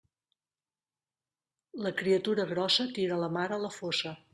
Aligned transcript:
La 1.85 1.95
criatura 2.03 2.49
grossa 2.57 2.91
tira 2.99 3.25
la 3.27 3.33
mare 3.41 3.61
a 3.61 3.67
la 3.69 3.77
fossa. 3.83 4.21